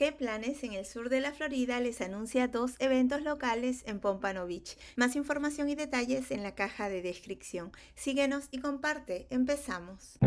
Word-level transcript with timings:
¿Qué 0.00 0.12
planes 0.12 0.64
en 0.64 0.72
el 0.72 0.86
sur 0.86 1.10
de 1.10 1.20
la 1.20 1.30
Florida 1.30 1.78
les 1.78 2.00
anuncia 2.00 2.48
dos 2.48 2.72
eventos 2.78 3.20
locales 3.20 3.82
en 3.86 4.00
Pompano 4.00 4.46
Beach? 4.46 4.78
Más 4.96 5.14
información 5.14 5.68
y 5.68 5.74
detalles 5.74 6.30
en 6.30 6.42
la 6.42 6.54
caja 6.54 6.88
de 6.88 7.02
descripción. 7.02 7.70
Síguenos 7.96 8.48
y 8.50 8.60
comparte. 8.60 9.26
Empezamos. 9.28 10.18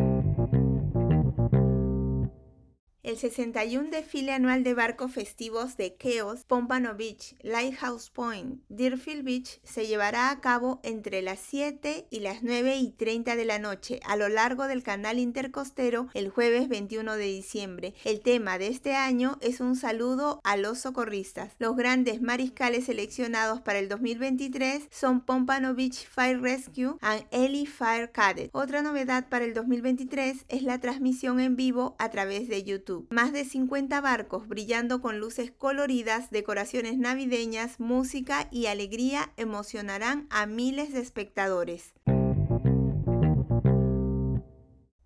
El 3.14 3.20
61 3.20 3.91
desfile 3.91 4.32
anual 4.32 4.64
de 4.64 4.73
barcos 4.73 5.11
festivos 5.11 5.77
de 5.77 5.93
Keos, 5.93 6.46
Pompano 6.46 6.96
Beach, 6.96 7.36
Lighthouse 7.43 8.09
Point, 8.09 8.64
Deerfield 8.70 9.23
Beach 9.23 9.59
se 9.64 9.86
llevará 9.86 10.32
a 10.32 10.41
cabo 10.41 10.79
entre 10.82 11.21
las 11.21 11.39
7 11.39 12.07
y 12.10 12.21
las 12.21 12.41
9 12.41 12.75
y 12.78 12.89
30 12.89 13.36
de 13.36 13.46
la 13.46 13.60
noche 13.60 14.00
a 14.07 14.15
lo 14.15 14.29
largo 14.29 14.65
del 14.65 14.82
canal 14.82 15.20
intercostero 15.20 16.07
el 16.15 16.32
jueves 16.32 16.68
21 16.70 17.15
de 17.15 17.25
diciembre. 17.25 17.93
El 18.04 18.21
tema 18.21 18.57
de 18.57 18.69
este 18.69 18.96
año 18.96 19.38
es 19.41 19.60
un 19.60 19.75
saludo 19.75 20.41
a 20.43 20.57
los 20.57 20.80
socorristas. 20.80 21.54
Los 21.60 21.75
grandes 21.75 22.19
mariscales 22.19 22.86
seleccionados 22.86 23.61
para 23.61 23.77
el 23.77 23.89
2023 23.89 24.88
son 24.89 25.21
Pompano 25.21 25.75
Beach 25.75 26.07
Fire 26.07 26.41
Rescue 26.41 26.97
and 27.02 27.27
Ellie 27.30 27.68
Fire 27.68 28.11
Cadet. 28.11 28.50
Otra 28.54 28.82
novedad 28.82 29.30
para 29.30 29.46
el 29.46 29.54
2023 29.54 30.46
es 30.50 30.64
la 30.64 30.80
transmisión 30.80 31.39
en 31.39 31.55
vivo 31.55 31.96
a 32.00 32.09
través 32.09 32.47
de 32.47 32.64
YouTube. 32.64 33.03
Más 33.09 33.34
de 33.34 33.45
50 33.45 34.02
barcos 34.02 34.48
brillando 34.48 35.02
con 35.02 35.20
luces 35.20 35.52
coloridas, 35.52 36.31
decoraciones 36.31 36.98
navideñas, 36.98 37.80
música 37.80 38.48
y 38.52 38.67
alegría 38.67 39.31
emocionarán 39.38 40.28
a 40.30 40.45
miles 40.45 40.94
de 40.94 41.02
espectadores. 41.02 41.94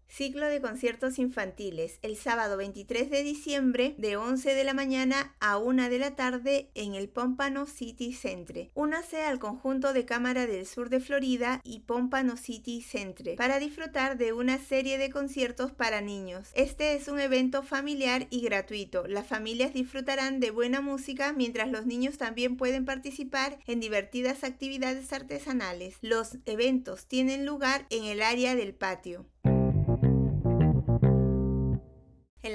Ciclo 0.10 0.48
de 0.48 0.62
conciertos 0.62 1.20
infantiles 1.20 2.00
el 2.02 2.16
sábado 2.16 2.58
23 2.58 3.10
de 3.10 3.24
diciembre 3.24 3.94
de 3.98 4.18
11 4.18 4.56
de 4.56 4.64
la 4.64 4.74
mañana 4.74 5.36
a 5.40 5.58
1 5.58 5.90
de 5.90 6.00
la 6.00 6.16
tarde 6.16 6.70
en 6.76 6.96
el 6.96 7.10
Pompano 7.10 7.66
City 7.66 8.14
Centre. 8.14 8.72
Únase 8.74 9.22
al 9.24 9.38
conjunto 9.38 9.94
de 9.94 10.06
Cámara 10.06 10.48
del 10.48 10.66
Sur 10.66 10.90
de 10.90 11.02
Florida 11.02 11.62
y 11.64 11.82
Pompano 11.82 12.38
City 12.38 12.82
Centre 12.82 13.36
para 13.36 13.60
disfrutar 13.60 14.18
de 14.18 14.34
una 14.34 14.58
serie 14.58 14.98
de 14.98 15.10
conciertos 15.10 15.72
para 15.72 16.02
niños. 16.02 16.50
Este 16.56 16.96
es 16.96 17.08
un 17.10 17.20
evento 17.20 17.62
familiar 17.62 18.28
y 18.30 18.42
gratuito. 18.42 19.08
Las 19.08 19.28
familias 19.28 19.74
disfrutarán 19.74 20.40
de 20.40 20.52
buena 20.52 20.82
música 20.82 21.34
mientras 21.34 21.70
los 21.70 21.86
niños 21.86 22.18
también 22.18 22.58
pueden 22.58 22.86
participar 22.86 23.60
en 23.68 23.80
divertidas 23.80 24.44
actividades 24.44 25.12
artesanales. 25.14 25.98
Los 26.02 26.38
eventos 26.46 27.06
tienen 27.06 27.46
lugar 27.46 27.86
en 27.90 28.06
el 28.06 28.22
área 28.22 28.56
del 28.56 28.74
patio. 28.74 29.26